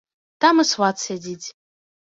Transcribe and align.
Там 0.45 0.63
і 0.63 0.65
сват 0.71 1.05
сядзіць. 1.05 1.47